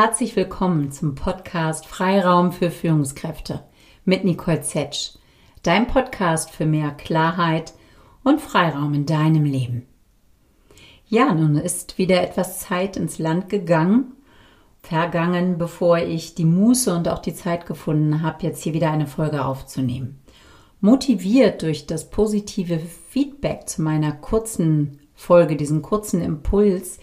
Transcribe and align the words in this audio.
herzlich 0.00 0.36
willkommen 0.36 0.92
zum 0.92 1.16
Podcast 1.16 1.84
Freiraum 1.84 2.52
für 2.52 2.70
Führungskräfte 2.70 3.64
mit 4.04 4.22
Nicole 4.22 4.60
Zetsch, 4.60 5.16
dein 5.64 5.88
Podcast 5.88 6.52
für 6.52 6.66
mehr 6.66 6.92
Klarheit 6.92 7.74
und 8.22 8.40
Freiraum 8.40 8.94
in 8.94 9.06
deinem 9.06 9.42
Leben. 9.42 9.88
Ja, 11.08 11.34
nun 11.34 11.56
ist 11.56 11.98
wieder 11.98 12.22
etwas 12.22 12.60
Zeit 12.60 12.96
ins 12.96 13.18
Land 13.18 13.48
gegangen, 13.48 14.12
vergangen, 14.82 15.58
bevor 15.58 15.98
ich 15.98 16.36
die 16.36 16.44
Muße 16.44 16.94
und 16.94 17.08
auch 17.08 17.18
die 17.18 17.34
Zeit 17.34 17.66
gefunden 17.66 18.22
habe, 18.22 18.46
jetzt 18.46 18.62
hier 18.62 18.74
wieder 18.74 18.92
eine 18.92 19.08
Folge 19.08 19.44
aufzunehmen. 19.44 20.22
Motiviert 20.80 21.62
durch 21.62 21.88
das 21.88 22.08
positive 22.08 22.78
Feedback 22.78 23.68
zu 23.68 23.82
meiner 23.82 24.12
kurzen 24.12 25.00
Folge, 25.16 25.56
diesen 25.56 25.82
kurzen 25.82 26.22
Impuls, 26.22 27.00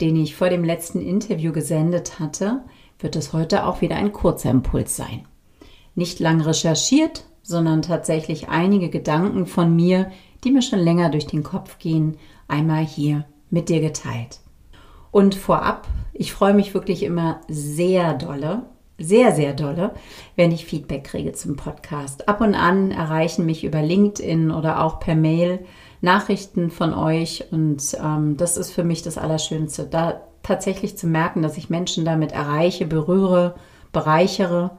den 0.00 0.16
ich 0.16 0.36
vor 0.36 0.48
dem 0.48 0.64
letzten 0.64 1.00
Interview 1.00 1.52
gesendet 1.52 2.18
hatte, 2.18 2.62
wird 2.98 3.16
es 3.16 3.32
heute 3.32 3.66
auch 3.66 3.80
wieder 3.80 3.96
ein 3.96 4.12
kurzer 4.12 4.50
Impuls 4.50 4.96
sein. 4.96 5.26
Nicht 5.94 6.20
lang 6.20 6.40
recherchiert, 6.40 7.24
sondern 7.42 7.82
tatsächlich 7.82 8.48
einige 8.48 8.90
Gedanken 8.90 9.46
von 9.46 9.74
mir, 9.74 10.10
die 10.44 10.50
mir 10.50 10.62
schon 10.62 10.78
länger 10.78 11.10
durch 11.10 11.26
den 11.26 11.42
Kopf 11.42 11.78
gehen, 11.78 12.16
einmal 12.48 12.84
hier 12.84 13.24
mit 13.50 13.68
dir 13.68 13.80
geteilt. 13.80 14.40
Und 15.10 15.34
vorab, 15.34 15.88
ich 16.12 16.32
freue 16.32 16.54
mich 16.54 16.74
wirklich 16.74 17.02
immer 17.02 17.40
sehr 17.48 18.14
dolle, 18.14 18.66
sehr, 18.98 19.32
sehr 19.32 19.54
dolle, 19.54 19.94
wenn 20.36 20.52
ich 20.52 20.66
Feedback 20.66 21.04
kriege 21.04 21.32
zum 21.32 21.56
Podcast. 21.56 22.28
Ab 22.28 22.40
und 22.40 22.54
an 22.54 22.90
erreichen 22.90 23.46
mich 23.46 23.64
über 23.64 23.82
LinkedIn 23.82 24.50
oder 24.50 24.84
auch 24.84 25.00
per 25.00 25.16
Mail 25.16 25.64
Nachrichten 26.00 26.70
von 26.70 26.94
euch 26.94 27.44
und 27.50 27.96
ähm, 28.02 28.36
das 28.36 28.56
ist 28.56 28.72
für 28.72 28.84
mich 28.84 29.02
das 29.02 29.18
Allerschönste, 29.18 29.84
da 29.84 30.20
tatsächlich 30.42 30.96
zu 30.96 31.06
merken, 31.06 31.42
dass 31.42 31.58
ich 31.58 31.70
Menschen 31.70 32.04
damit 32.04 32.32
erreiche, 32.32 32.86
berühre, 32.86 33.54
bereichere 33.92 34.70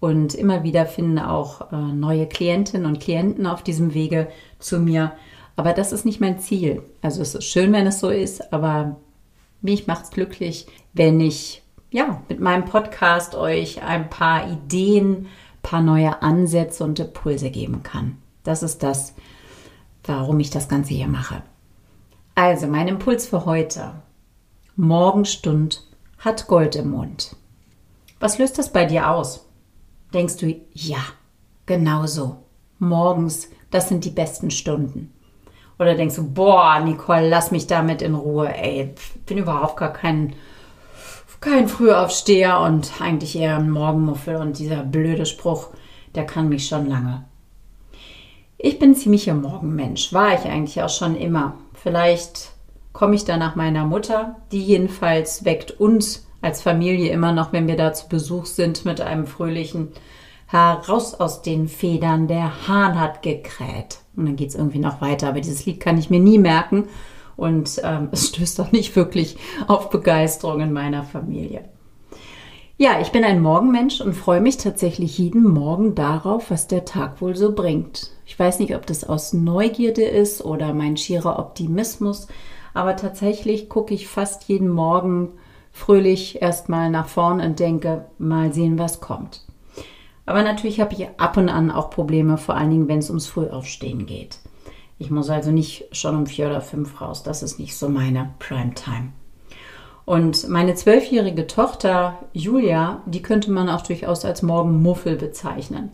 und 0.00 0.34
immer 0.34 0.62
wieder 0.62 0.86
finden 0.86 1.18
auch 1.18 1.72
äh, 1.72 1.76
neue 1.76 2.26
Klientinnen 2.26 2.86
und 2.86 3.00
Klienten 3.00 3.46
auf 3.46 3.62
diesem 3.62 3.94
Wege 3.94 4.28
zu 4.58 4.80
mir. 4.80 5.12
Aber 5.56 5.72
das 5.72 5.92
ist 5.92 6.04
nicht 6.04 6.20
mein 6.20 6.38
Ziel. 6.38 6.82
Also 7.02 7.20
es 7.20 7.34
ist 7.34 7.44
schön, 7.44 7.72
wenn 7.72 7.86
es 7.86 8.00
so 8.00 8.08
ist, 8.08 8.52
aber 8.52 8.96
mich 9.60 9.86
macht 9.86 10.04
es 10.04 10.10
glücklich, 10.10 10.66
wenn 10.94 11.20
ich 11.20 11.62
ja 11.90 12.22
mit 12.28 12.40
meinem 12.40 12.64
Podcast 12.64 13.34
euch 13.34 13.82
ein 13.82 14.08
paar 14.08 14.50
Ideen, 14.50 15.26
paar 15.62 15.82
neue 15.82 16.22
Ansätze 16.22 16.84
und 16.84 16.98
Impulse 16.98 17.50
geben 17.50 17.82
kann. 17.82 18.16
Das 18.42 18.62
ist 18.62 18.82
das, 18.82 19.14
warum 20.10 20.40
ich 20.40 20.50
das 20.50 20.68
Ganze 20.68 20.94
hier 20.94 21.08
mache. 21.08 21.42
Also, 22.34 22.66
mein 22.66 22.88
Impuls 22.88 23.26
für 23.26 23.44
heute. 23.44 23.92
Morgenstund 24.76 25.86
hat 26.18 26.46
Gold 26.46 26.76
im 26.76 26.90
Mund. 26.90 27.36
Was 28.18 28.38
löst 28.38 28.58
das 28.58 28.72
bei 28.72 28.84
dir 28.84 29.10
aus? 29.10 29.46
Denkst 30.12 30.36
du, 30.38 30.54
ja, 30.72 30.98
genau 31.66 32.06
so. 32.06 32.44
Morgens, 32.78 33.48
das 33.70 33.88
sind 33.88 34.04
die 34.04 34.10
besten 34.10 34.50
Stunden. 34.50 35.12
Oder 35.78 35.94
denkst 35.94 36.16
du, 36.16 36.30
boah, 36.30 36.80
Nicole, 36.80 37.28
lass 37.28 37.50
mich 37.50 37.66
damit 37.66 38.02
in 38.02 38.14
Ruhe. 38.14 38.54
Ey, 38.54 38.94
bin 39.26 39.38
überhaupt 39.38 39.76
gar 39.76 39.92
kein, 39.92 40.34
kein 41.40 41.68
Frühaufsteher 41.68 42.60
und 42.60 43.00
eigentlich 43.00 43.36
eher 43.36 43.56
ein 43.56 43.70
Morgenmuffel. 43.70 44.36
Und 44.36 44.58
dieser 44.58 44.82
blöde 44.82 45.24
Spruch, 45.24 45.68
der 46.14 46.26
kann 46.26 46.48
mich 46.48 46.66
schon 46.66 46.86
lange. 46.86 47.24
Ich 48.62 48.78
bin 48.78 48.94
ziemlicher 48.94 49.32
Morgenmensch, 49.32 50.12
war 50.12 50.34
ich 50.34 50.44
eigentlich 50.44 50.82
auch 50.82 50.90
schon 50.90 51.16
immer. 51.16 51.54
Vielleicht 51.72 52.50
komme 52.92 53.14
ich 53.14 53.24
da 53.24 53.38
nach 53.38 53.56
meiner 53.56 53.86
Mutter, 53.86 54.36
die 54.52 54.62
jedenfalls 54.62 55.46
weckt 55.46 55.80
uns 55.80 56.26
als 56.42 56.60
Familie 56.60 57.10
immer 57.10 57.32
noch, 57.32 57.54
wenn 57.54 57.68
wir 57.68 57.76
da 57.76 57.94
zu 57.94 58.06
Besuch 58.10 58.44
sind, 58.44 58.84
mit 58.84 59.00
einem 59.00 59.26
fröhlichen 59.26 59.88
Heraus 60.46 61.14
aus 61.14 61.40
den 61.40 61.68
Federn, 61.68 62.28
der 62.28 62.68
Hahn 62.68 63.00
hat 63.00 63.22
gekräht. 63.22 64.00
Und 64.14 64.26
dann 64.26 64.36
geht 64.36 64.50
es 64.50 64.56
irgendwie 64.56 64.78
noch 64.78 65.00
weiter, 65.00 65.28
aber 65.28 65.40
dieses 65.40 65.64
Lied 65.64 65.80
kann 65.80 65.96
ich 65.96 66.10
mir 66.10 66.20
nie 66.20 66.38
merken 66.38 66.84
und 67.38 67.80
ähm, 67.82 68.08
es 68.12 68.28
stößt 68.28 68.60
auch 68.60 68.72
nicht 68.72 68.94
wirklich 68.94 69.38
auf 69.68 69.88
Begeisterung 69.88 70.60
in 70.60 70.74
meiner 70.74 71.04
Familie. 71.04 71.64
Ja, 72.76 73.00
ich 73.00 73.10
bin 73.10 73.24
ein 73.24 73.40
Morgenmensch 73.40 74.02
und 74.02 74.12
freue 74.12 74.42
mich 74.42 74.58
tatsächlich 74.58 75.16
jeden 75.16 75.44
Morgen 75.44 75.94
darauf, 75.94 76.50
was 76.50 76.66
der 76.66 76.84
Tag 76.84 77.22
wohl 77.22 77.36
so 77.36 77.54
bringt. 77.54 78.10
Ich 78.30 78.38
weiß 78.38 78.60
nicht, 78.60 78.76
ob 78.76 78.86
das 78.86 79.02
aus 79.02 79.32
Neugierde 79.32 80.04
ist 80.04 80.44
oder 80.44 80.72
mein 80.72 80.96
schierer 80.96 81.40
Optimismus, 81.40 82.28
aber 82.74 82.94
tatsächlich 82.94 83.68
gucke 83.68 83.92
ich 83.92 84.06
fast 84.06 84.44
jeden 84.44 84.68
Morgen 84.68 85.30
fröhlich 85.72 86.40
erstmal 86.40 86.90
nach 86.90 87.08
vorn 87.08 87.40
und 87.40 87.58
denke, 87.58 88.04
mal 88.18 88.52
sehen, 88.54 88.78
was 88.78 89.00
kommt. 89.00 89.44
Aber 90.26 90.44
natürlich 90.44 90.80
habe 90.80 90.94
ich 90.94 91.08
ab 91.18 91.38
und 91.38 91.48
an 91.48 91.72
auch 91.72 91.90
Probleme, 91.90 92.38
vor 92.38 92.54
allen 92.54 92.70
Dingen, 92.70 92.86
wenn 92.86 93.00
es 93.00 93.10
ums 93.10 93.26
Frühaufstehen 93.26 94.06
geht. 94.06 94.38
Ich 95.00 95.10
muss 95.10 95.28
also 95.28 95.50
nicht 95.50 95.88
schon 95.90 96.14
um 96.14 96.26
vier 96.26 96.46
oder 96.46 96.60
fünf 96.60 97.00
raus. 97.00 97.24
Das 97.24 97.42
ist 97.42 97.58
nicht 97.58 97.76
so 97.76 97.88
meine 97.88 98.30
Primetime. 98.38 99.08
Und 100.04 100.48
meine 100.48 100.76
zwölfjährige 100.76 101.48
Tochter 101.48 102.20
Julia, 102.32 103.02
die 103.06 103.22
könnte 103.22 103.50
man 103.50 103.68
auch 103.68 103.82
durchaus 103.82 104.24
als 104.24 104.42
Morgenmuffel 104.42 105.16
bezeichnen 105.16 105.90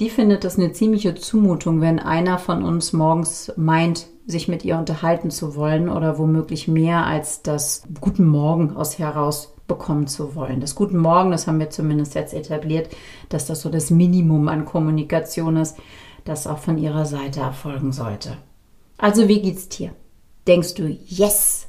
die 0.00 0.10
findet 0.10 0.44
das 0.44 0.58
eine 0.58 0.72
ziemliche 0.72 1.14
Zumutung, 1.14 1.80
wenn 1.80 1.98
einer 1.98 2.38
von 2.38 2.62
uns 2.62 2.92
morgens 2.92 3.52
meint, 3.56 4.06
sich 4.26 4.46
mit 4.46 4.64
ihr 4.64 4.76
unterhalten 4.78 5.30
zu 5.30 5.56
wollen 5.56 5.88
oder 5.88 6.18
womöglich 6.18 6.68
mehr 6.68 7.06
als 7.06 7.42
das 7.42 7.82
Guten 8.00 8.26
Morgen 8.26 8.76
aus 8.76 8.98
heraus 8.98 9.54
bekommen 9.66 10.06
zu 10.06 10.34
wollen. 10.34 10.60
Das 10.60 10.74
Guten 10.74 10.98
Morgen, 10.98 11.30
das 11.30 11.46
haben 11.46 11.58
wir 11.58 11.70
zumindest 11.70 12.14
jetzt 12.14 12.34
etabliert, 12.34 12.90
dass 13.28 13.46
das 13.46 13.62
so 13.62 13.70
das 13.70 13.90
Minimum 13.90 14.48
an 14.48 14.64
Kommunikation 14.66 15.56
ist, 15.56 15.76
das 16.24 16.46
auch 16.46 16.58
von 16.58 16.78
ihrer 16.78 17.06
Seite 17.06 17.40
erfolgen 17.40 17.92
sollte. 17.92 18.36
Also 18.98 19.28
wie 19.28 19.40
geht's 19.40 19.68
dir? 19.68 19.92
Denkst 20.46 20.74
du, 20.74 20.86
yes, 21.06 21.68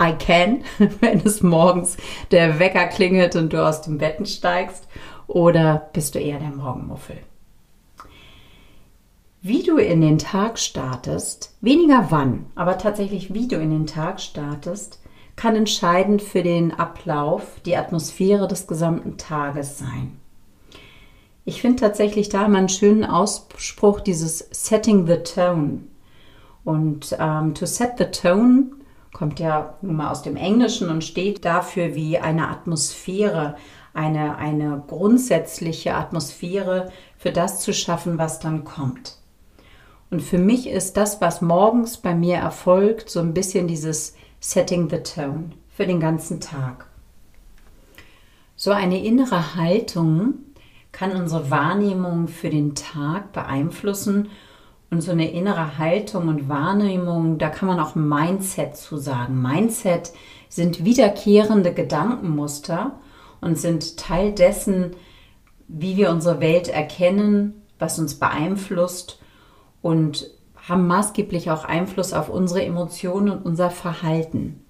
I 0.00 0.12
can, 0.12 0.62
wenn 1.00 1.20
es 1.24 1.42
morgens 1.42 1.96
der 2.30 2.58
Wecker 2.58 2.86
klingelt 2.86 3.36
und 3.36 3.52
du 3.52 3.66
aus 3.66 3.82
dem 3.82 3.98
Betten 3.98 4.26
steigst? 4.26 4.86
Oder 5.26 5.90
bist 5.92 6.14
du 6.14 6.18
eher 6.18 6.38
der 6.38 6.50
Morgenmuffel? 6.50 7.18
Wie 9.42 9.62
du 9.62 9.78
in 9.78 10.02
den 10.02 10.18
Tag 10.18 10.58
startest, 10.58 11.56
weniger 11.62 12.08
wann, 12.10 12.44
aber 12.56 12.76
tatsächlich 12.76 13.32
wie 13.32 13.48
du 13.48 13.56
in 13.56 13.70
den 13.70 13.86
Tag 13.86 14.20
startest, 14.20 15.00
kann 15.34 15.56
entscheidend 15.56 16.20
für 16.20 16.42
den 16.42 16.72
Ablauf, 16.72 17.58
die 17.64 17.74
Atmosphäre 17.74 18.48
des 18.48 18.66
gesamten 18.66 19.16
Tages 19.16 19.78
sein. 19.78 20.20
Ich 21.46 21.62
finde 21.62 21.80
tatsächlich 21.80 22.28
da 22.28 22.46
mal 22.48 22.58
einen 22.58 22.68
schönen 22.68 23.06
Ausspruch, 23.06 24.00
dieses 24.00 24.46
Setting 24.50 25.06
the 25.06 25.16
Tone. 25.16 25.84
Und 26.62 27.16
ähm, 27.18 27.54
to 27.54 27.64
set 27.64 27.92
the 27.96 28.04
tone 28.04 28.72
kommt 29.14 29.40
ja 29.40 29.72
nun 29.80 29.96
mal 29.96 30.10
aus 30.10 30.20
dem 30.20 30.36
Englischen 30.36 30.90
und 30.90 31.02
steht 31.02 31.46
dafür 31.46 31.94
wie 31.94 32.18
eine 32.18 32.48
Atmosphäre, 32.48 33.56
eine, 33.94 34.36
eine 34.36 34.84
grundsätzliche 34.86 35.94
Atmosphäre 35.94 36.92
für 37.16 37.32
das 37.32 37.60
zu 37.60 37.72
schaffen, 37.72 38.18
was 38.18 38.38
dann 38.38 38.64
kommt. 38.64 39.19
Und 40.10 40.22
für 40.22 40.38
mich 40.38 40.68
ist 40.68 40.96
das, 40.96 41.20
was 41.20 41.40
morgens 41.40 41.96
bei 41.96 42.14
mir 42.14 42.36
erfolgt, 42.36 43.10
so 43.10 43.20
ein 43.20 43.32
bisschen 43.32 43.68
dieses 43.68 44.16
Setting 44.40 44.90
the 44.90 44.98
Tone 44.98 45.50
für 45.68 45.86
den 45.86 46.00
ganzen 46.00 46.40
Tag. 46.40 46.86
So 48.56 48.72
eine 48.72 49.02
innere 49.04 49.54
Haltung 49.54 50.34
kann 50.92 51.12
unsere 51.12 51.50
Wahrnehmung 51.50 52.26
für 52.26 52.50
den 52.50 52.74
Tag 52.74 53.32
beeinflussen. 53.32 54.28
Und 54.90 55.02
so 55.02 55.12
eine 55.12 55.30
innere 55.30 55.78
Haltung 55.78 56.26
und 56.26 56.48
Wahrnehmung, 56.48 57.38
da 57.38 57.48
kann 57.48 57.68
man 57.68 57.78
auch 57.78 57.94
Mindset 57.94 58.76
zu 58.76 58.96
sagen. 58.96 59.40
Mindset 59.40 60.12
sind 60.48 60.84
wiederkehrende 60.84 61.72
Gedankenmuster 61.72 62.98
und 63.40 63.56
sind 63.56 63.96
Teil 63.96 64.32
dessen, 64.32 64.96
wie 65.68 65.96
wir 65.96 66.10
unsere 66.10 66.40
Welt 66.40 66.66
erkennen, 66.66 67.62
was 67.78 68.00
uns 68.00 68.16
beeinflusst 68.16 69.19
und 69.82 70.30
haben 70.68 70.86
maßgeblich 70.86 71.50
auch 71.50 71.64
Einfluss 71.64 72.12
auf 72.12 72.28
unsere 72.28 72.64
Emotionen 72.64 73.30
und 73.30 73.44
unser 73.44 73.70
Verhalten. 73.70 74.64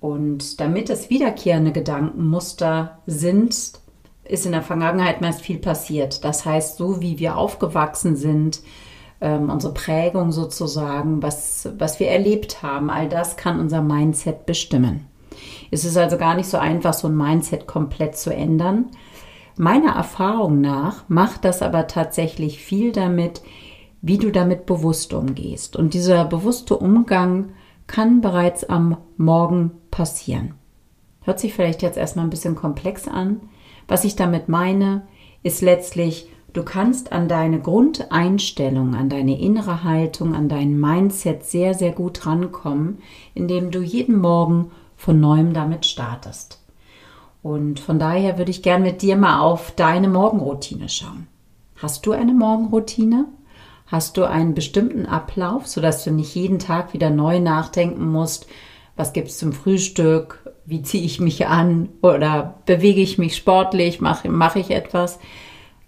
Und 0.00 0.60
damit 0.60 0.90
es 0.90 1.10
wiederkehrende 1.10 1.72
Gedankenmuster 1.72 2.98
sind, 3.06 3.54
ist 4.24 4.46
in 4.46 4.52
der 4.52 4.62
Vergangenheit 4.62 5.20
meist 5.20 5.42
viel 5.42 5.58
passiert. 5.58 6.24
Das 6.24 6.44
heißt, 6.44 6.76
so 6.76 7.00
wie 7.00 7.18
wir 7.18 7.36
aufgewachsen 7.36 8.16
sind, 8.16 8.60
ähm, 9.20 9.48
unsere 9.48 9.72
Prägung 9.72 10.32
sozusagen, 10.32 11.22
was, 11.22 11.68
was 11.78 12.00
wir 12.00 12.08
erlebt 12.08 12.62
haben, 12.62 12.90
all 12.90 13.08
das 13.08 13.36
kann 13.36 13.60
unser 13.60 13.80
Mindset 13.80 14.44
bestimmen. 14.46 15.06
Es 15.70 15.84
ist 15.84 15.96
also 15.96 16.18
gar 16.18 16.34
nicht 16.34 16.48
so 16.48 16.58
einfach, 16.58 16.92
so 16.92 17.08
ein 17.08 17.16
Mindset 17.16 17.66
komplett 17.66 18.16
zu 18.16 18.34
ändern. 18.34 18.86
Meiner 19.56 19.94
Erfahrung 19.94 20.60
nach 20.60 21.04
macht 21.08 21.44
das 21.44 21.62
aber 21.62 21.86
tatsächlich 21.86 22.58
viel 22.58 22.90
damit, 22.90 23.42
wie 24.02 24.18
du 24.18 24.30
damit 24.30 24.66
bewusst 24.66 25.14
umgehst. 25.14 25.76
Und 25.76 25.94
dieser 25.94 26.24
bewusste 26.24 26.76
Umgang 26.76 27.50
kann 27.86 28.20
bereits 28.20 28.64
am 28.64 28.96
Morgen 29.16 29.70
passieren. 29.90 30.54
Hört 31.22 31.38
sich 31.38 31.54
vielleicht 31.54 31.82
jetzt 31.82 31.96
erstmal 31.96 32.26
ein 32.26 32.30
bisschen 32.30 32.56
komplex 32.56 33.06
an. 33.06 33.40
Was 33.86 34.04
ich 34.04 34.16
damit 34.16 34.48
meine, 34.48 35.06
ist 35.44 35.62
letztlich, 35.62 36.28
du 36.52 36.64
kannst 36.64 37.12
an 37.12 37.28
deine 37.28 37.60
Grundeinstellung, 37.60 38.94
an 38.94 39.08
deine 39.08 39.40
innere 39.40 39.84
Haltung, 39.84 40.34
an 40.34 40.48
dein 40.48 40.78
Mindset 40.78 41.44
sehr, 41.44 41.74
sehr 41.74 41.92
gut 41.92 42.26
rankommen, 42.26 42.98
indem 43.34 43.70
du 43.70 43.80
jeden 43.80 44.18
Morgen 44.18 44.72
von 44.96 45.20
neuem 45.20 45.52
damit 45.52 45.86
startest. 45.86 46.60
Und 47.42 47.80
von 47.80 47.98
daher 47.98 48.38
würde 48.38 48.50
ich 48.50 48.62
gern 48.62 48.82
mit 48.82 49.02
dir 49.02 49.16
mal 49.16 49.40
auf 49.40 49.72
deine 49.72 50.08
Morgenroutine 50.08 50.88
schauen. 50.88 51.26
Hast 51.76 52.06
du 52.06 52.12
eine 52.12 52.32
Morgenroutine? 52.32 53.26
Hast 53.86 54.16
du 54.16 54.24
einen 54.24 54.54
bestimmten 54.54 55.06
Ablauf, 55.06 55.66
sodass 55.66 56.04
du 56.04 56.10
nicht 56.10 56.34
jeden 56.34 56.58
Tag 56.58 56.94
wieder 56.94 57.10
neu 57.10 57.40
nachdenken 57.40 58.10
musst, 58.10 58.46
was 58.96 59.12
gibt 59.12 59.28
es 59.28 59.38
zum 59.38 59.52
Frühstück, 59.52 60.52
wie 60.66 60.82
ziehe 60.82 61.04
ich 61.04 61.20
mich 61.20 61.46
an 61.46 61.88
oder 62.02 62.58
bewege 62.66 63.00
ich 63.00 63.18
mich 63.18 63.36
sportlich, 63.36 64.00
mache 64.00 64.28
mach 64.28 64.56
ich 64.56 64.70
etwas? 64.70 65.18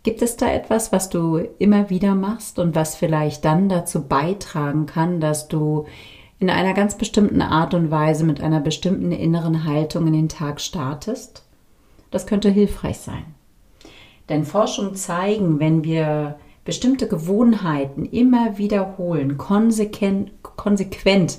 Gibt 0.03 0.21
es 0.21 0.37
da 0.37 0.53
etwas, 0.53 0.93
was 0.93 1.09
du 1.09 1.39
immer 1.59 1.89
wieder 1.91 2.15
machst 2.15 2.59
und 2.59 2.75
was 2.75 2.95
vielleicht 2.95 3.45
dann 3.45 3.69
dazu 3.69 4.07
beitragen 4.07 4.87
kann, 4.87 5.21
dass 5.21 5.49
du 5.49 5.87
in 6.39 6.51
einer 6.51 6.75
ganz 6.75 6.97
bestimmten 6.97 7.41
Art 7.41 7.73
und 7.73 7.91
Weise 7.91 8.25
mit 8.25 8.43
einer 8.43 8.61
bestimmten 8.61 9.13
inneren 9.13 9.65
Haltung 9.65 10.07
in 10.07 10.13
den 10.13 10.29
Tag 10.29 10.61
startest? 10.61 11.45
Das 12.11 12.27
könnte 12.27 12.51
hilfreich 12.51 12.99
sein. 12.99 13.25
Denn 14.29 14.45
Forschungen 14.45 14.95
zeigen, 14.95 15.59
wenn 15.59 15.85
wir 15.85 16.37
bestimmte 16.65 17.09
Gewohnheiten 17.09 18.05
immer 18.05 18.59
wiederholen, 18.59 19.37
konsequent, 19.37 20.31
konsequent 20.43 21.39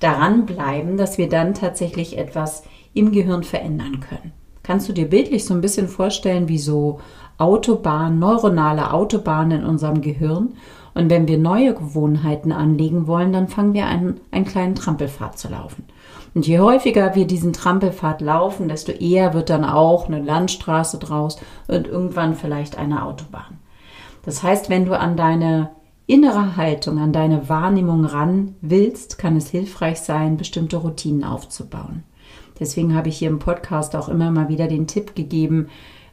daran 0.00 0.46
bleiben, 0.46 0.96
dass 0.96 1.18
wir 1.18 1.28
dann 1.28 1.54
tatsächlich 1.54 2.18
etwas 2.18 2.64
im 2.92 3.12
Gehirn 3.12 3.42
verändern 3.42 4.00
können. 4.00 4.32
Kannst 4.62 4.88
du 4.88 4.92
dir 4.92 5.08
bildlich 5.08 5.44
so 5.44 5.54
ein 5.54 5.60
bisschen 5.60 5.88
vorstellen, 5.88 6.48
wie 6.48 6.58
so 6.58 7.00
Autobahnen, 7.38 8.18
neuronale 8.18 8.92
Autobahnen 8.92 9.60
in 9.60 9.66
unserem 9.66 10.00
Gehirn? 10.00 10.54
Und 10.94 11.10
wenn 11.10 11.28
wir 11.28 11.38
neue 11.38 11.74
Gewohnheiten 11.74 12.52
anlegen 12.52 13.06
wollen, 13.06 13.32
dann 13.32 13.48
fangen 13.48 13.74
wir 13.74 13.86
an, 13.86 14.18
einen 14.30 14.46
kleinen 14.46 14.74
Trampelpfad 14.74 15.38
zu 15.38 15.48
laufen. 15.48 15.84
Und 16.34 16.46
je 16.46 16.58
häufiger 16.58 17.14
wir 17.14 17.26
diesen 17.26 17.52
Trampelpfad 17.52 18.20
laufen, 18.22 18.68
desto 18.68 18.92
eher 18.92 19.34
wird 19.34 19.50
dann 19.50 19.64
auch 19.64 20.08
eine 20.08 20.20
Landstraße 20.20 20.98
draus 20.98 21.38
und 21.68 21.86
irgendwann 21.86 22.34
vielleicht 22.34 22.76
eine 22.76 23.04
Autobahn. 23.04 23.58
Das 24.26 24.42
heißt, 24.42 24.68
wenn 24.68 24.84
du 24.84 24.98
an 24.98 25.16
deine 25.16 25.70
innere 26.06 26.56
Haltung, 26.56 26.98
an 26.98 27.12
deine 27.12 27.48
Wahrnehmung 27.48 28.04
ran 28.04 28.56
willst, 28.60 29.18
kann 29.18 29.36
es 29.36 29.48
hilfreich 29.48 30.00
sein, 30.00 30.36
bestimmte 30.36 30.76
Routinen 30.76 31.24
aufzubauen. 31.24 32.02
Deswegen 32.58 32.94
habe 32.94 33.08
ich 33.08 33.18
hier 33.18 33.28
im 33.28 33.38
Podcast 33.38 33.94
auch 33.94 34.08
immer 34.08 34.30
mal 34.30 34.48
wieder 34.48 34.66
den 34.66 34.86
Tipp 34.86 35.14
gegeben, 35.14 35.68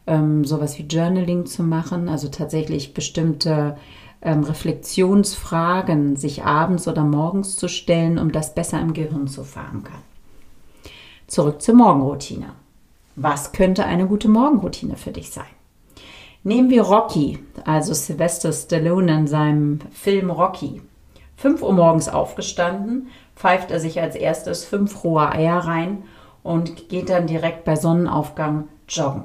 ähm, 0.06 0.46
sowas 0.46 0.78
wie 0.78 0.84
Journaling 0.84 1.46
zu 1.48 1.64
machen, 1.64 2.08
also 2.08 2.28
tatsächlich 2.28 2.94
bestimmte 2.94 3.78
ähm, 4.22 4.44
Reflexionsfragen 4.44 6.16
sich 6.16 6.44
abends 6.44 6.88
oder 6.88 7.04
morgens 7.04 7.56
zu 7.56 7.68
stellen, 7.68 8.20
um 8.20 8.32
das 8.32 8.54
besser 8.54 8.80
im 8.80 8.94
Gehirn 8.94 9.28
zu 9.28 9.44
verankern. 9.44 10.02
Zurück 11.28 11.62
zur 11.62 11.76
Morgenroutine. 11.76 12.52
Was 13.16 13.54
könnte 13.54 13.86
eine 13.86 14.06
gute 14.06 14.28
Morgenroutine 14.28 14.98
für 14.98 15.12
dich 15.12 15.32
sein? 15.32 15.46
Nehmen 16.46 16.70
wir 16.70 16.82
Rocky, 16.82 17.40
also 17.64 17.94
Sylvester 17.94 18.52
Stallone 18.52 19.14
in 19.20 19.28
seinem 19.28 19.80
Film 19.94 20.30
Rocky. 20.30 20.82
5 21.38 21.62
Uhr 21.62 21.72
morgens 21.72 22.10
aufgestanden, 22.10 23.08
pfeift 23.36 23.72
er 23.72 23.80
sich 23.80 24.02
als 24.02 24.16
erstes 24.16 24.66
fünf 24.66 25.04
rohe 25.04 25.32
Eier 25.32 25.60
rein 25.60 26.04
und 26.44 26.90
geht 26.90 27.10
dann 27.10 27.28
direkt 27.28 27.64
bei 27.64 27.78
Sonnenaufgang 27.78 28.68
joggen. 28.90 29.24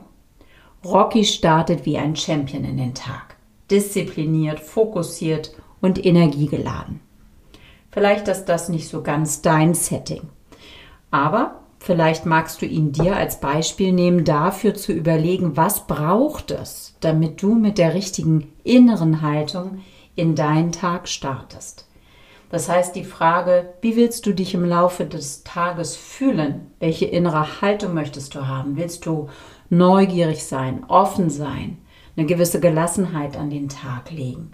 Rocky 0.84 1.24
startet 1.24 1.84
wie 1.84 1.98
ein 1.98 2.14
Champion 2.14 2.64
in 2.64 2.76
den 2.76 2.94
Tag. 2.94 3.36
Diszipliniert, 3.68 4.60
fokussiert 4.60 5.52
und 5.80 6.04
energiegeladen. 6.04 7.00
Vielleicht 7.90 8.28
ist 8.28 8.44
das 8.44 8.68
nicht 8.68 8.88
so 8.88 9.02
ganz 9.02 9.42
dein 9.42 9.74
Setting. 9.74 10.22
Aber 11.10 11.56
vielleicht 11.88 12.26
magst 12.26 12.60
du 12.60 12.66
ihn 12.66 12.92
dir 12.92 13.16
als 13.16 13.40
Beispiel 13.40 13.94
nehmen, 13.94 14.26
dafür 14.26 14.74
zu 14.74 14.92
überlegen, 14.92 15.56
was 15.56 15.86
braucht 15.86 16.50
es, 16.50 16.94
damit 17.00 17.40
du 17.40 17.54
mit 17.54 17.78
der 17.78 17.94
richtigen 17.94 18.52
inneren 18.62 19.22
Haltung 19.22 19.80
in 20.14 20.34
deinen 20.34 20.70
Tag 20.70 21.08
startest. 21.08 21.86
Das 22.50 22.68
heißt, 22.68 22.94
die 22.94 23.04
Frage, 23.04 23.70
wie 23.80 23.96
willst 23.96 24.26
du 24.26 24.34
dich 24.34 24.52
im 24.52 24.66
Laufe 24.66 25.06
des 25.06 25.44
Tages 25.44 25.96
fühlen? 25.96 26.72
Welche 26.78 27.06
innere 27.06 27.62
Haltung 27.62 27.94
möchtest 27.94 28.34
du 28.34 28.46
haben? 28.46 28.76
Willst 28.76 29.06
du 29.06 29.30
neugierig 29.70 30.44
sein, 30.44 30.84
offen 30.88 31.30
sein, 31.30 31.78
eine 32.18 32.26
gewisse 32.26 32.60
Gelassenheit 32.60 33.34
an 33.38 33.48
den 33.48 33.70
Tag 33.70 34.10
legen? 34.10 34.52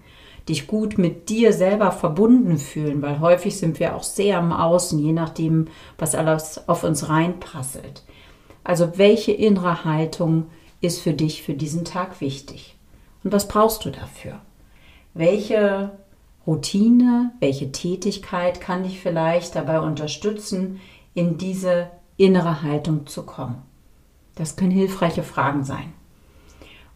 Dich 0.48 0.66
gut 0.66 0.98
mit 0.98 1.28
dir 1.28 1.52
selber 1.52 1.90
verbunden 1.90 2.58
fühlen, 2.58 3.00
weil 3.02 3.20
häufig 3.20 3.56
sind 3.56 3.80
wir 3.80 3.96
auch 3.96 4.02
sehr 4.02 4.38
am 4.38 4.52
Außen, 4.52 4.98
je 4.98 5.12
nachdem, 5.12 5.68
was 5.98 6.14
alles 6.14 6.68
auf 6.68 6.84
uns 6.84 7.08
reinprasselt. 7.08 8.02
Also 8.62 8.98
welche 8.98 9.32
innere 9.32 9.84
Haltung 9.84 10.46
ist 10.80 11.00
für 11.00 11.12
dich 11.12 11.42
für 11.42 11.54
diesen 11.54 11.84
Tag 11.84 12.20
wichtig? 12.20 12.76
Und 13.22 13.32
was 13.32 13.48
brauchst 13.48 13.84
du 13.84 13.90
dafür? 13.90 14.40
Welche 15.14 15.92
Routine, 16.46 17.32
welche 17.40 17.72
Tätigkeit 17.72 18.60
kann 18.60 18.82
dich 18.82 19.00
vielleicht 19.00 19.54
dabei 19.56 19.80
unterstützen, 19.80 20.80
in 21.14 21.38
diese 21.38 21.88
innere 22.16 22.62
Haltung 22.62 23.06
zu 23.06 23.24
kommen? 23.24 23.62
Das 24.34 24.56
können 24.56 24.72
hilfreiche 24.72 25.22
Fragen 25.22 25.64
sein. 25.64 25.92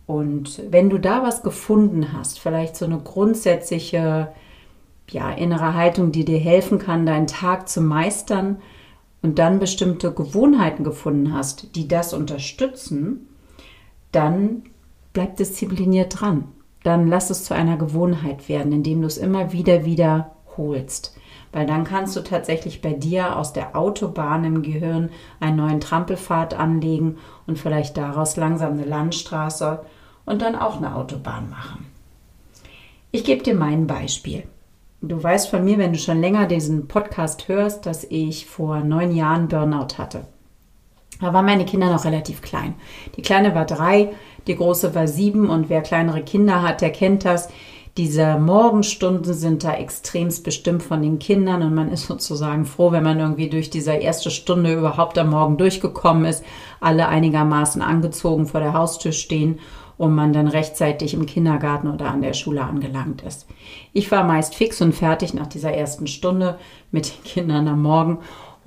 Und 0.08 0.60
wenn 0.70 0.90
du 0.90 0.98
da 0.98 1.22
was 1.22 1.44
gefunden 1.44 2.12
hast, 2.12 2.40
vielleicht 2.40 2.74
so 2.74 2.84
eine 2.86 2.98
grundsätzliche 2.98 4.32
ja, 5.10 5.30
innere 5.30 5.74
Haltung, 5.74 6.10
die 6.10 6.24
dir 6.24 6.38
helfen 6.38 6.80
kann, 6.80 7.06
deinen 7.06 7.28
Tag 7.28 7.68
zu 7.68 7.80
meistern 7.80 8.60
und 9.22 9.38
dann 9.38 9.60
bestimmte 9.60 10.12
Gewohnheiten 10.12 10.82
gefunden 10.82 11.32
hast, 11.32 11.76
die 11.76 11.86
das 11.86 12.12
unterstützen, 12.12 13.28
dann 14.10 14.64
bleib 15.12 15.36
diszipliniert 15.36 16.20
dran 16.20 16.48
dann 16.88 17.08
lass 17.08 17.30
es 17.30 17.44
zu 17.44 17.54
einer 17.54 17.76
Gewohnheit 17.76 18.48
werden, 18.48 18.72
indem 18.72 19.02
du 19.02 19.06
es 19.06 19.18
immer 19.18 19.52
wieder 19.52 19.84
wiederholst. 19.84 21.16
Weil 21.52 21.66
dann 21.66 21.84
kannst 21.84 22.14
du 22.14 22.20
tatsächlich 22.20 22.82
bei 22.82 22.92
dir 22.92 23.36
aus 23.36 23.52
der 23.52 23.76
Autobahn 23.76 24.44
im 24.44 24.62
Gehirn 24.62 25.10
einen 25.40 25.56
neuen 25.56 25.80
Trampelpfad 25.80 26.54
anlegen 26.54 27.16
und 27.46 27.58
vielleicht 27.58 27.96
daraus 27.96 28.36
langsam 28.36 28.72
eine 28.72 28.84
Landstraße 28.84 29.80
und 30.28 30.42
dann 30.42 30.54
auch 30.54 30.76
eine 30.76 30.94
Autobahn 30.94 31.48
machen. 31.48 31.86
Ich 33.10 33.24
gebe 33.24 33.42
dir 33.42 33.54
mein 33.54 33.86
Beispiel. 33.86 34.44
Du 35.00 35.22
weißt 35.22 35.48
von 35.48 35.64
mir, 35.64 35.78
wenn 35.78 35.92
du 35.92 35.98
schon 35.98 36.20
länger 36.20 36.46
diesen 36.46 36.86
Podcast 36.88 37.48
hörst, 37.48 37.86
dass 37.86 38.04
ich 38.04 38.46
vor 38.46 38.80
neun 38.80 39.14
Jahren 39.14 39.48
Burnout 39.48 39.96
hatte. 39.96 40.26
Da 41.20 41.32
waren 41.32 41.46
meine 41.46 41.64
Kinder 41.64 41.90
noch 41.90 42.04
relativ 42.04 42.42
klein. 42.42 42.74
Die 43.16 43.22
Kleine 43.22 43.54
war 43.54 43.64
drei, 43.64 44.10
die 44.46 44.56
Große 44.56 44.94
war 44.94 45.08
sieben 45.08 45.48
und 45.48 45.68
wer 45.68 45.80
kleinere 45.80 46.22
Kinder 46.22 46.62
hat, 46.62 46.80
der 46.80 46.90
kennt 46.90 47.24
das. 47.24 47.48
Diese 47.96 48.38
Morgenstunden 48.38 49.32
sind 49.34 49.64
da 49.64 49.74
extremst 49.74 50.44
bestimmt 50.44 50.82
von 50.82 51.02
den 51.02 51.18
Kindern 51.18 51.62
und 51.62 51.74
man 51.74 51.90
ist 51.90 52.06
sozusagen 52.06 52.64
froh, 52.66 52.92
wenn 52.92 53.02
man 53.02 53.18
irgendwie 53.18 53.48
durch 53.48 53.70
diese 53.70 53.92
erste 53.92 54.30
Stunde 54.30 54.74
überhaupt 54.74 55.18
am 55.18 55.30
Morgen 55.30 55.56
durchgekommen 55.56 56.24
ist, 56.24 56.44
alle 56.80 57.08
einigermaßen 57.08 57.82
angezogen 57.82 58.46
vor 58.46 58.60
der 58.60 58.74
Haustür 58.74 59.12
stehen 59.12 59.58
und 59.98 60.14
man 60.14 60.32
dann 60.32 60.48
rechtzeitig 60.48 61.12
im 61.12 61.26
Kindergarten 61.26 61.88
oder 61.88 62.10
an 62.10 62.22
der 62.22 62.32
Schule 62.32 62.62
angelangt 62.62 63.22
ist. 63.22 63.46
Ich 63.92 64.10
war 64.10 64.24
meist 64.24 64.54
fix 64.54 64.80
und 64.80 64.94
fertig 64.94 65.34
nach 65.34 65.48
dieser 65.48 65.72
ersten 65.72 66.06
Stunde 66.06 66.58
mit 66.90 67.12
den 67.12 67.24
Kindern 67.24 67.68
am 67.68 67.82
Morgen 67.82 68.18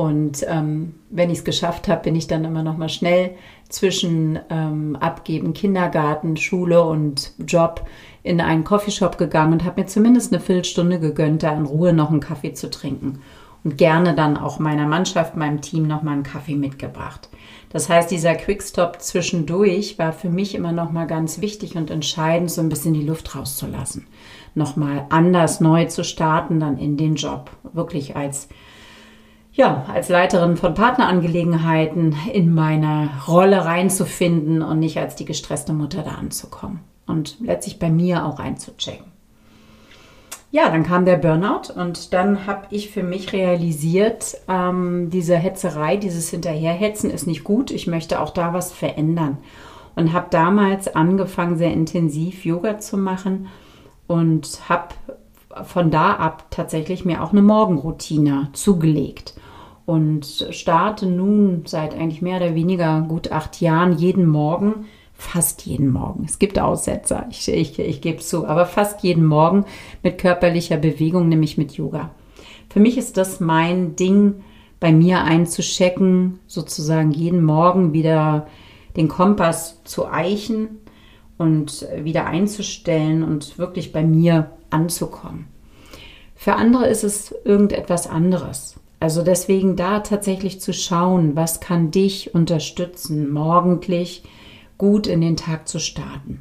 und 0.02 0.44
ähm, 0.48 0.96
wenn 1.10 1.30
ich 1.30 1.40
es 1.40 1.44
geschafft 1.44 1.88
habe, 1.88 2.02
bin 2.02 2.16
ich 2.16 2.26
dann 2.26 2.44
immer 2.44 2.64
noch 2.64 2.76
mal 2.76 2.90
schnell 2.90 3.36
zwischen 3.70 4.40
ähm, 4.50 4.96
Abgeben, 4.96 5.54
Kindergarten, 5.54 6.38
Schule 6.38 6.82
und 6.82 7.34
Job 7.46 7.86
in 8.24 8.42
einen 8.42 8.64
Coffeeshop 8.64 9.20
gegangen 9.20 9.54
und 9.54 9.64
habe 9.64 9.82
mir 9.82 9.88
zumindest 9.88 10.34
eine 10.34 10.42
Viertelstunde 10.42 11.00
gegönnt, 11.00 11.44
da 11.44 11.54
in 11.54 11.66
Ruhe 11.66 11.94
noch 11.94 12.10
einen 12.10 12.20
Kaffee 12.20 12.54
zu 12.54 12.70
trinken. 12.70 13.22
Und 13.64 13.78
gerne 13.78 14.16
dann 14.16 14.38
auch 14.38 14.58
meiner 14.58 14.88
Mannschaft, 14.88 15.36
meinem 15.36 15.62
Team 15.62 15.88
noch 15.88 16.02
mal 16.02 16.14
einen 16.14 16.24
Kaffee 16.24 16.56
mitgebracht. 16.56 17.30
Das 17.70 17.90
heißt, 17.90 18.10
dieser 18.10 18.36
Quickstop 18.36 19.02
zwischendurch 19.02 20.00
war 20.00 20.14
für 20.14 20.30
mich 20.30 20.56
immer 20.56 20.72
noch 20.72 20.92
mal 20.92 21.06
ganz 21.06 21.42
wichtig 21.42 21.76
und 21.76 21.92
entscheidend, 21.92 22.50
so 22.50 22.62
ein 22.62 22.70
bisschen 22.70 22.94
die 22.94 23.06
Luft 23.06 23.36
rauszulassen. 23.36 24.08
Noch 24.56 24.76
mal 24.76 25.06
anders 25.10 25.62
neu 25.62 25.86
zu 25.86 26.04
starten, 26.04 26.60
dann 26.60 26.78
in 26.78 26.98
den 26.98 27.16
Job. 27.16 27.52
Wirklich 27.74 28.16
als 28.16 28.50
ja, 29.54 29.86
als 29.94 30.08
Leiterin 30.08 30.56
von 30.56 30.74
Partnerangelegenheiten 30.74 32.16
in 32.32 32.54
meine 32.54 33.10
Rolle 33.28 33.66
reinzufinden 33.66 34.62
und 34.62 34.80
nicht 34.80 34.98
als 34.98 35.16
die 35.16 35.26
gestresste 35.26 35.74
Mutter 35.74 36.04
da 36.04 36.12
anzukommen 36.12 36.80
und 37.06 37.38
letztlich 37.42 37.78
bei 37.78 37.90
mir 37.90 38.26
auch 38.26 38.40
einzuchecken. 38.40 39.11
Ja, 40.52 40.70
dann 40.70 40.84
kam 40.84 41.06
der 41.06 41.16
Burnout 41.16 41.74
und 41.74 42.14
dann 42.14 42.46
habe 42.46 42.68
ich 42.72 42.92
für 42.92 43.04
mich 43.04 43.32
realisiert, 43.32 44.38
ähm, 44.50 45.10
diese 45.10 45.38
Hetzerei, 45.38 45.96
dieses 45.96 46.30
Hinterherhetzen 46.30 47.10
ist 47.10 47.26
nicht 47.26 47.46
gut. 47.46 47.72
Ich 47.72 47.88
möchte 47.88 48.20
auch 48.20 48.32
da 48.32 48.54
was 48.54 48.74
verändern 48.74 49.38
und 49.96 50.12
habe 50.12 50.28
damals 50.30 50.94
angefangen, 50.94 51.58
sehr 51.58 51.72
intensiv 51.72 52.44
Yoga 52.44 52.80
zu 52.80 52.98
machen 52.98 53.48
und 54.08 54.68
habe 54.68 54.90
von 55.64 55.90
da 55.90 56.14
ab 56.14 56.48
tatsächlich 56.50 57.06
mir 57.06 57.24
auch 57.24 57.32
eine 57.32 57.42
Morgenroutine 57.42 58.50
zugelegt 58.52 59.36
und 59.86 60.48
starte 60.52 61.06
nun 61.06 61.64
seit 61.66 61.94
eigentlich 61.94 62.22
mehr 62.22 62.38
oder 62.38 62.56
weniger 62.56 63.02
gut 63.02 63.32
acht 63.32 63.62
Jahren 63.62 63.94
jeden 63.94 64.28
Morgen 64.28 64.86
fast 65.22 65.66
jeden 65.68 65.92
Morgen. 65.92 66.26
Es 66.26 66.40
gibt 66.40 66.58
Aussetzer, 66.58 67.28
ich, 67.30 67.48
ich, 67.48 67.78
ich 67.78 68.02
gebe 68.02 68.18
zu, 68.18 68.48
aber 68.48 68.66
fast 68.66 69.04
jeden 69.04 69.26
Morgen 69.26 69.66
mit 70.02 70.18
körperlicher 70.18 70.78
Bewegung, 70.78 71.30
nämlich 71.30 71.58
mit 71.60 71.74
Yoga. 71.74 72.10
Für 72.70 72.80
mich 72.80 72.98
ist 72.98 73.18
das 73.18 73.40
mein 73.40 73.96
Ding, 73.96 74.44
bei 74.80 74.92
mir 74.92 75.22
einzuschecken, 75.24 76.40
sozusagen 76.48 77.12
jeden 77.12 77.44
Morgen 77.44 77.94
wieder 77.94 78.48
den 78.96 79.08
Kompass 79.08 79.82
zu 79.84 80.08
eichen 80.08 80.80
und 81.38 81.88
wieder 81.96 82.26
einzustellen 82.26 83.24
und 83.24 83.60
wirklich 83.60 83.94
bei 83.94 84.04
mir 84.04 84.50
anzukommen. 84.72 85.48
Für 86.34 86.56
andere 86.56 86.88
ist 86.88 87.04
es 87.04 87.34
irgendetwas 87.46 88.08
anderes. 88.08 88.80
Also 89.00 89.22
deswegen 89.22 89.76
da 89.76 90.00
tatsächlich 90.00 90.60
zu 90.62 90.74
schauen, 90.74 91.36
was 91.36 91.60
kann 91.60 91.92
dich 91.92 92.34
unterstützen, 92.34 93.32
morgendlich 93.32 94.24
gut 94.82 95.06
in 95.06 95.22
den 95.22 95.38
Tag 95.38 95.68
zu 95.68 95.78
starten. 95.78 96.40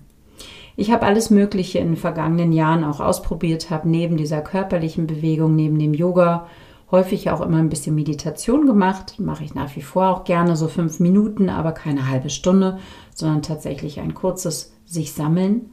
Ich 0.74 0.90
habe 0.90 1.04
alles 1.04 1.28
Mögliche 1.28 1.78
in 1.78 1.88
den 1.88 1.96
vergangenen 1.98 2.52
Jahren 2.52 2.84
auch 2.84 2.98
ausprobiert, 2.98 3.68
habe 3.68 3.86
neben 3.86 4.16
dieser 4.16 4.40
körperlichen 4.40 5.06
Bewegung, 5.06 5.54
neben 5.54 5.78
dem 5.78 5.92
Yoga 5.92 6.46
häufig 6.90 7.28
auch 7.30 7.42
immer 7.42 7.58
ein 7.58 7.68
bisschen 7.68 7.94
Meditation 7.94 8.64
gemacht. 8.64 9.16
Mache 9.18 9.44
ich 9.44 9.54
nach 9.54 9.76
wie 9.76 9.82
vor 9.82 10.08
auch 10.08 10.24
gerne 10.24 10.56
so 10.56 10.68
fünf 10.68 11.00
Minuten, 11.00 11.50
aber 11.50 11.72
keine 11.72 12.08
halbe 12.08 12.30
Stunde, 12.30 12.78
sondern 13.14 13.42
tatsächlich 13.42 14.00
ein 14.00 14.14
kurzes 14.14 14.72
sich 14.86 15.12
sammeln. 15.12 15.68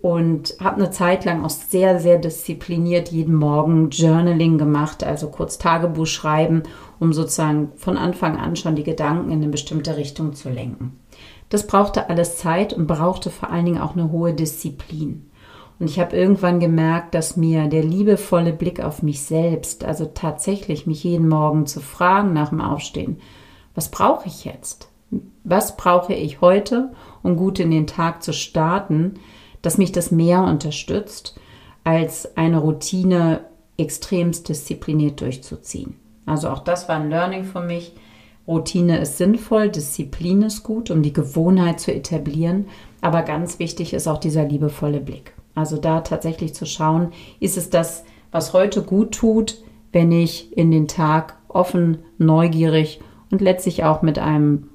Und 0.00 0.54
habe 0.60 0.76
eine 0.76 0.92
Zeit 0.92 1.24
lang 1.24 1.44
auch 1.44 1.50
sehr, 1.50 1.98
sehr 1.98 2.18
diszipliniert 2.18 3.08
jeden 3.08 3.34
Morgen 3.34 3.90
Journaling 3.90 4.58
gemacht, 4.58 5.02
also 5.02 5.28
kurz 5.28 5.58
Tagebuch 5.58 6.06
schreiben, 6.06 6.62
um 7.00 7.12
sozusagen 7.12 7.72
von 7.74 7.98
Anfang 7.98 8.36
an 8.36 8.54
schon 8.54 8.76
die 8.76 8.84
Gedanken 8.84 9.32
in 9.32 9.42
eine 9.42 9.48
bestimmte 9.48 9.96
Richtung 9.96 10.34
zu 10.34 10.50
lenken. 10.50 11.00
Das 11.50 11.66
brauchte 11.66 12.08
alles 12.08 12.38
Zeit 12.38 12.72
und 12.72 12.86
brauchte 12.86 13.28
vor 13.28 13.50
allen 13.50 13.66
Dingen 13.66 13.80
auch 13.80 13.94
eine 13.94 14.10
hohe 14.10 14.32
Disziplin. 14.32 15.30
Und 15.78 15.88
ich 15.88 15.98
habe 16.00 16.16
irgendwann 16.16 16.60
gemerkt, 16.60 17.14
dass 17.14 17.36
mir 17.36 17.66
der 17.66 17.82
liebevolle 17.82 18.52
Blick 18.52 18.82
auf 18.82 19.02
mich 19.02 19.22
selbst, 19.22 19.84
also 19.84 20.06
tatsächlich 20.06 20.86
mich 20.86 21.04
jeden 21.04 21.28
Morgen 21.28 21.66
zu 21.66 21.80
fragen 21.80 22.32
nach 22.32 22.50
dem 22.50 22.60
Aufstehen, 22.60 23.18
was 23.74 23.90
brauche 23.90 24.26
ich 24.26 24.44
jetzt? 24.44 24.88
Was 25.42 25.76
brauche 25.76 26.14
ich 26.14 26.40
heute, 26.40 26.92
um 27.22 27.36
gut 27.36 27.58
in 27.58 27.70
den 27.70 27.86
Tag 27.86 28.22
zu 28.22 28.32
starten, 28.32 29.14
dass 29.62 29.78
mich 29.78 29.92
das 29.92 30.10
mehr 30.10 30.44
unterstützt, 30.44 31.38
als 31.82 32.36
eine 32.36 32.58
Routine 32.58 33.40
extremst 33.76 34.48
diszipliniert 34.48 35.20
durchzuziehen. 35.20 35.96
Also 36.26 36.48
auch 36.50 36.60
das 36.60 36.88
war 36.88 36.96
ein 36.96 37.10
Learning 37.10 37.44
für 37.44 37.60
mich, 37.60 37.94
Routine 38.50 38.98
ist 38.98 39.16
sinnvoll, 39.16 39.68
Disziplin 39.68 40.42
ist 40.42 40.64
gut, 40.64 40.90
um 40.90 41.02
die 41.02 41.12
Gewohnheit 41.12 41.78
zu 41.78 41.94
etablieren. 41.94 42.66
Aber 43.00 43.22
ganz 43.22 43.60
wichtig 43.60 43.94
ist 43.94 44.08
auch 44.08 44.18
dieser 44.18 44.44
liebevolle 44.44 44.98
Blick. 44.98 45.34
Also 45.54 45.76
da 45.76 46.00
tatsächlich 46.00 46.52
zu 46.52 46.66
schauen, 46.66 47.12
ist 47.38 47.56
es 47.56 47.70
das, 47.70 48.04
was 48.32 48.52
heute 48.52 48.82
gut 48.82 49.12
tut, 49.12 49.58
wenn 49.92 50.10
ich 50.10 50.56
in 50.56 50.72
den 50.72 50.88
Tag 50.88 51.36
offen, 51.46 51.98
neugierig 52.18 53.00
und 53.30 53.40
letztlich 53.40 53.84
auch 53.84 54.02
mit 54.02 54.18
einem 54.18 54.68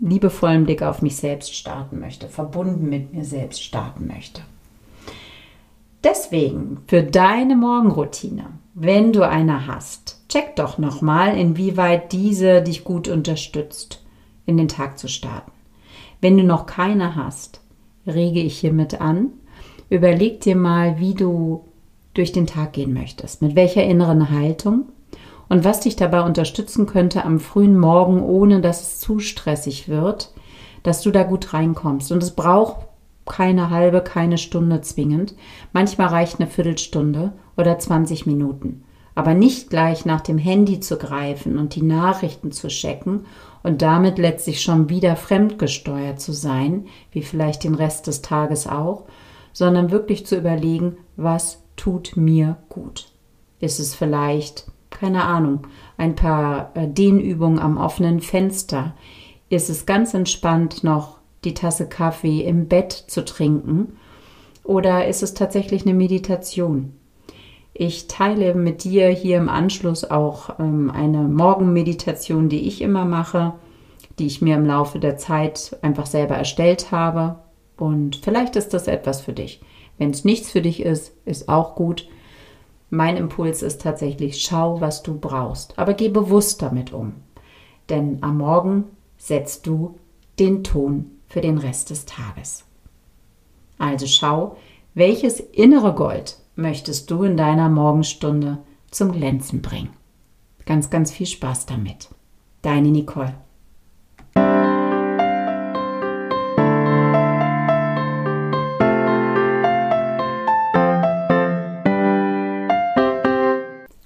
liebevollen 0.00 0.64
Blick 0.64 0.82
auf 0.82 1.02
mich 1.02 1.16
selbst 1.16 1.54
starten 1.54 2.00
möchte, 2.00 2.28
verbunden 2.28 2.88
mit 2.88 3.12
mir 3.12 3.24
selbst 3.24 3.62
starten 3.62 4.06
möchte. 4.06 4.40
Deswegen 6.02 6.78
für 6.86 7.02
deine 7.02 7.56
Morgenroutine, 7.56 8.46
wenn 8.74 9.12
du 9.12 9.28
eine 9.28 9.66
hast, 9.66 10.17
check 10.28 10.56
doch 10.56 10.78
nochmal, 10.78 11.36
inwieweit 11.36 12.12
diese 12.12 12.62
dich 12.62 12.84
gut 12.84 13.08
unterstützt, 13.08 14.04
in 14.46 14.56
den 14.56 14.68
Tag 14.68 14.98
zu 14.98 15.08
starten. 15.08 15.52
Wenn 16.20 16.36
du 16.36 16.44
noch 16.44 16.66
keine 16.66 17.16
hast, 17.16 17.60
rege 18.06 18.40
ich 18.40 18.58
hiermit 18.58 19.00
an. 19.00 19.30
Überleg 19.90 20.40
dir 20.40 20.56
mal, 20.56 20.98
wie 20.98 21.14
du 21.14 21.64
durch 22.14 22.32
den 22.32 22.46
Tag 22.46 22.72
gehen 22.74 22.92
möchtest, 22.92 23.42
mit 23.42 23.54
welcher 23.54 23.84
inneren 23.84 24.30
Haltung 24.30 24.86
und 25.48 25.64
was 25.64 25.80
dich 25.80 25.96
dabei 25.96 26.22
unterstützen 26.22 26.86
könnte 26.86 27.24
am 27.24 27.40
frühen 27.40 27.78
Morgen, 27.78 28.22
ohne 28.22 28.60
dass 28.60 28.82
es 28.82 29.00
zu 29.00 29.20
stressig 29.20 29.88
wird, 29.88 30.32
dass 30.82 31.02
du 31.02 31.10
da 31.10 31.22
gut 31.22 31.54
reinkommst. 31.54 32.12
Und 32.12 32.22
es 32.22 32.32
braucht 32.32 32.86
keine 33.24 33.70
halbe, 33.70 34.00
keine 34.00 34.38
Stunde 34.38 34.80
zwingend. 34.80 35.34
Manchmal 35.72 36.08
reicht 36.08 36.40
eine 36.40 36.48
Viertelstunde 36.48 37.32
oder 37.56 37.78
20 37.78 38.26
Minuten 38.26 38.84
aber 39.18 39.34
nicht 39.34 39.68
gleich 39.68 40.04
nach 40.06 40.20
dem 40.20 40.38
Handy 40.38 40.78
zu 40.78 40.96
greifen 40.96 41.58
und 41.58 41.74
die 41.74 41.82
Nachrichten 41.82 42.52
zu 42.52 42.68
checken 42.68 43.26
und 43.64 43.82
damit 43.82 44.16
letztlich 44.16 44.62
schon 44.62 44.90
wieder 44.90 45.16
fremdgesteuert 45.16 46.20
zu 46.20 46.30
sein, 46.30 46.86
wie 47.10 47.22
vielleicht 47.22 47.64
den 47.64 47.74
Rest 47.74 48.06
des 48.06 48.22
Tages 48.22 48.68
auch, 48.68 49.06
sondern 49.52 49.90
wirklich 49.90 50.24
zu 50.24 50.36
überlegen, 50.36 50.98
was 51.16 51.64
tut 51.74 52.12
mir 52.14 52.58
gut. 52.68 53.10
Ist 53.58 53.80
es 53.80 53.92
vielleicht, 53.92 54.70
keine 54.88 55.24
Ahnung, 55.24 55.66
ein 55.96 56.14
paar 56.14 56.70
äh, 56.74 56.86
Dehnübungen 56.86 57.58
am 57.58 57.76
offenen 57.76 58.20
Fenster? 58.20 58.94
Ist 59.48 59.68
es 59.68 59.84
ganz 59.84 60.14
entspannt 60.14 60.84
noch 60.84 61.18
die 61.42 61.54
Tasse 61.54 61.88
Kaffee 61.88 62.42
im 62.42 62.68
Bett 62.68 62.92
zu 62.92 63.24
trinken? 63.24 63.96
Oder 64.62 65.08
ist 65.08 65.24
es 65.24 65.34
tatsächlich 65.34 65.82
eine 65.82 65.94
Meditation? 65.94 66.92
Ich 67.80 68.08
teile 68.08 68.56
mit 68.56 68.82
dir 68.82 69.08
hier 69.08 69.36
im 69.36 69.48
Anschluss 69.48 70.02
auch 70.02 70.58
ähm, 70.58 70.90
eine 70.90 71.22
Morgenmeditation, 71.22 72.48
die 72.48 72.66
ich 72.66 72.82
immer 72.82 73.04
mache, 73.04 73.54
die 74.18 74.26
ich 74.26 74.42
mir 74.42 74.56
im 74.56 74.66
Laufe 74.66 74.98
der 74.98 75.16
Zeit 75.16 75.78
einfach 75.80 76.06
selber 76.06 76.34
erstellt 76.34 76.90
habe. 76.90 77.36
Und 77.76 78.16
vielleicht 78.16 78.56
ist 78.56 78.74
das 78.74 78.88
etwas 78.88 79.20
für 79.20 79.32
dich. 79.32 79.60
Wenn 79.96 80.10
es 80.10 80.24
nichts 80.24 80.50
für 80.50 80.60
dich 80.60 80.82
ist, 80.82 81.12
ist 81.24 81.48
auch 81.48 81.76
gut. 81.76 82.08
Mein 82.90 83.16
Impuls 83.16 83.62
ist 83.62 83.80
tatsächlich, 83.80 84.42
schau, 84.42 84.80
was 84.80 85.04
du 85.04 85.16
brauchst, 85.16 85.78
aber 85.78 85.94
geh 85.94 86.08
bewusst 86.08 86.60
damit 86.62 86.92
um. 86.92 87.12
Denn 87.90 88.18
am 88.22 88.38
Morgen 88.38 88.86
setzt 89.18 89.68
du 89.68 90.00
den 90.40 90.64
Ton 90.64 91.12
für 91.28 91.42
den 91.42 91.58
Rest 91.58 91.90
des 91.90 92.06
Tages. 92.06 92.64
Also 93.78 94.08
schau, 94.08 94.56
welches 94.94 95.38
innere 95.38 95.94
Gold 95.94 96.38
möchtest 96.58 97.10
du 97.10 97.22
in 97.22 97.36
deiner 97.36 97.68
Morgenstunde 97.68 98.58
zum 98.90 99.12
Glänzen 99.12 99.62
bringen. 99.62 99.90
Ganz, 100.66 100.90
ganz 100.90 101.10
viel 101.10 101.26
Spaß 101.26 101.66
damit. 101.66 102.08
Deine 102.62 102.88
Nicole. 102.88 103.34